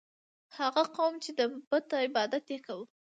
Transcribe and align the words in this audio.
هغه 0.57 0.83
قوم 0.95 1.13
چې 1.23 1.31
د 1.39 1.41
بت 1.69 1.87
عبادت 2.03 2.45
یې 2.53 2.59
کاوه. 2.65 2.85